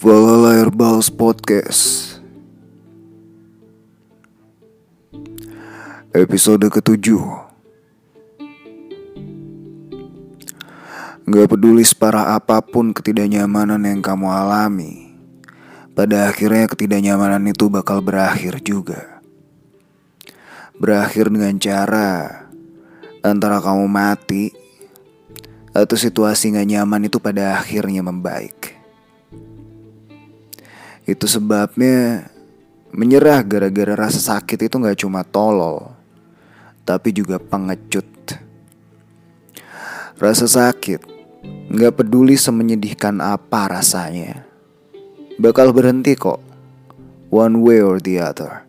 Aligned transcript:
Chaos 0.00 1.12
Podcast. 1.12 2.16
Episode 6.16 6.72
ketujuh. 6.72 7.20
Gak 11.28 11.52
peduli 11.52 11.84
separah 11.84 12.32
apa 12.32 12.64
pun 12.64 12.96
ketidaknyamanan 12.96 13.84
yang 13.84 14.00
kamu 14.00 14.32
alami 14.32 15.12
Pada 15.92 16.32
akhirnya 16.32 16.64
ketidaknyamanan 16.64 17.44
itu 17.52 17.68
bakal 17.68 18.00
berakhir 18.00 18.64
juga. 18.64 19.20
Berakhir 20.80 21.28
dengan 21.28 21.60
cara 21.60 22.48
Antara 23.20 23.60
kamu 23.60 23.84
mati 23.84 24.48
Atau 25.76 26.00
situasi 26.00 26.56
gak 26.56 26.72
nyaman 26.72 27.04
itu 27.04 27.20
pada 27.20 27.60
akhirnya 27.60 28.00
membaik 28.00 28.79
itu 31.10 31.26
sebabnya 31.26 32.30
menyerah 32.94 33.42
gara-gara 33.42 33.98
rasa 33.98 34.38
sakit 34.38 34.70
itu 34.70 34.78
gak 34.78 35.02
cuma 35.02 35.26
tolol, 35.26 35.90
tapi 36.86 37.10
juga 37.10 37.42
pengecut. 37.42 38.06
Rasa 40.22 40.46
sakit 40.46 41.02
gak 41.74 41.98
peduli 41.98 42.38
semenyedihkan 42.38 43.18
apa 43.18 43.74
rasanya, 43.74 44.46
bakal 45.42 45.74
berhenti 45.74 46.14
kok, 46.14 46.38
one 47.34 47.58
way 47.58 47.82
or 47.82 47.98
the 47.98 48.22
other. 48.22 48.62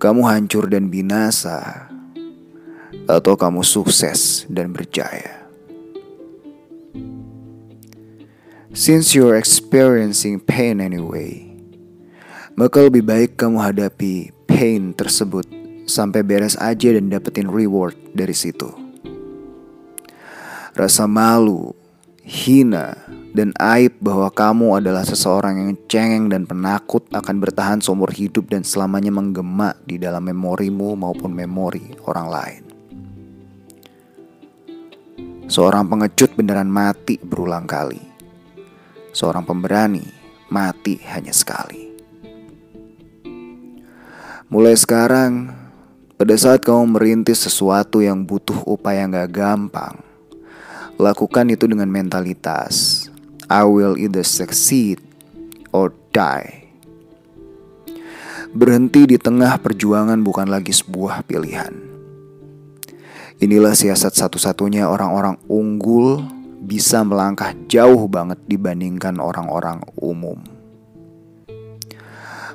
Kamu 0.00 0.24
hancur 0.24 0.70
dan 0.70 0.88
binasa, 0.88 1.90
atau 3.04 3.36
kamu 3.36 3.60
sukses 3.64 4.48
dan 4.48 4.72
berjaya. 4.72 5.37
Since 8.78 9.10
you're 9.10 9.34
experiencing 9.34 10.38
pain 10.38 10.78
anyway, 10.78 11.50
maka 12.54 12.86
lebih 12.86 13.02
baik 13.02 13.34
kamu 13.34 13.58
hadapi 13.58 14.30
pain 14.46 14.94
tersebut 14.94 15.50
sampai 15.90 16.22
beres 16.22 16.54
aja 16.62 16.94
dan 16.94 17.10
dapetin 17.10 17.50
reward 17.50 17.98
dari 18.14 18.30
situ. 18.30 18.70
Rasa 20.78 21.10
malu, 21.10 21.74
hina, 22.22 22.94
dan 23.34 23.50
aib 23.58 23.98
bahwa 23.98 24.30
kamu 24.30 24.78
adalah 24.78 25.02
seseorang 25.02 25.58
yang 25.58 25.70
cengeng 25.90 26.30
dan 26.30 26.46
penakut 26.46 27.02
akan 27.10 27.42
bertahan 27.42 27.82
seumur 27.82 28.14
hidup 28.14 28.46
dan 28.46 28.62
selamanya 28.62 29.10
menggema 29.10 29.74
di 29.90 29.98
dalam 29.98 30.22
memorimu 30.22 30.94
maupun 30.94 31.34
memori 31.34 31.98
orang 32.06 32.28
lain. 32.30 32.62
Seorang 35.50 35.90
pengecut 35.90 36.38
beneran 36.38 36.70
mati 36.70 37.18
berulang 37.18 37.66
kali 37.66 38.17
seorang 39.12 39.44
pemberani 39.44 40.04
mati 40.48 41.00
hanya 41.08 41.32
sekali. 41.32 41.88
Mulai 44.48 44.74
sekarang, 44.80 45.52
pada 46.16 46.34
saat 46.34 46.64
kamu 46.64 46.96
merintis 46.96 47.44
sesuatu 47.44 48.00
yang 48.00 48.24
butuh 48.24 48.64
upaya 48.64 49.04
gak 49.04 49.28
gampang, 49.36 50.00
lakukan 50.96 51.52
itu 51.52 51.68
dengan 51.68 51.92
mentalitas 51.92 53.06
I 53.48 53.64
will 53.64 53.96
either 53.96 54.24
succeed 54.24 55.00
or 55.72 55.92
die. 56.16 56.68
Berhenti 58.52 59.04
di 59.04 59.20
tengah 59.20 59.60
perjuangan 59.60 60.20
bukan 60.24 60.48
lagi 60.48 60.72
sebuah 60.72 61.28
pilihan. 61.28 61.72
Inilah 63.38 63.76
siasat 63.76 64.16
satu-satunya 64.16 64.88
orang-orang 64.88 65.36
unggul 65.46 66.37
bisa 66.58 67.06
melangkah 67.06 67.54
jauh 67.70 68.10
banget 68.10 68.42
dibandingkan 68.50 69.22
orang-orang 69.22 69.82
umum. 69.98 70.42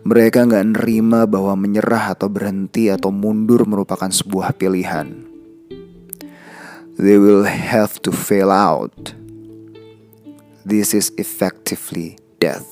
Mereka 0.00 0.48
nggak 0.48 0.66
nerima 0.72 1.28
bahwa 1.28 1.52
menyerah 1.60 2.16
atau 2.16 2.32
berhenti 2.32 2.88
atau 2.88 3.12
mundur 3.12 3.68
merupakan 3.68 4.08
sebuah 4.08 4.56
pilihan. 4.56 5.28
They 6.96 7.20
will 7.20 7.44
have 7.44 8.00
to 8.04 8.12
fail 8.12 8.48
out. 8.48 9.12
This 10.64 10.96
is 10.96 11.12
effectively 11.20 12.16
death. 12.40 12.64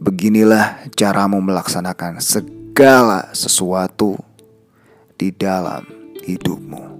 Beginilah 0.00 0.92
caramu 0.92 1.40
melaksanakan 1.40 2.20
segala 2.20 3.32
sesuatu 3.32 4.20
di 5.16 5.32
dalam 5.32 5.86
hidupmu. 6.24 6.91